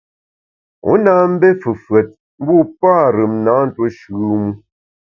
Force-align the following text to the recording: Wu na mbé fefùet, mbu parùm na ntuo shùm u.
Wu 0.85 0.93
na 1.03 1.13
mbé 1.33 1.49
fefùet, 1.61 2.09
mbu 2.41 2.55
parùm 2.79 3.33
na 3.45 3.53
ntuo 3.67 3.87
shùm 3.99 4.21
u. 4.49 4.51